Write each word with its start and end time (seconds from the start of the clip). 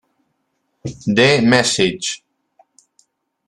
The 0.83 1.41
Message 1.45 2.25